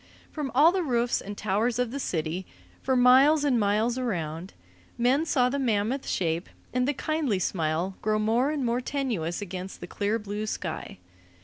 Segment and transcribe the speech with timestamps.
[0.31, 2.47] From all the roofs and the towers of the city,
[2.81, 4.55] for miles and miles around,
[4.97, 9.79] men saw the mammoth shape and the kindly smile grow more and more tenuous against
[9.79, 10.97] the clear blue sky.